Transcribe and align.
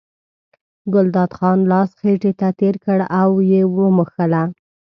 ګلداد 0.93 1.31
خان 1.37 1.59
لاس 1.71 1.89
خېټې 1.99 2.31
ته 2.39 2.47
تېر 2.59 2.75
کړ 2.83 2.99
او 3.21 3.29
یې 3.49 3.61
مښله. 3.97 4.43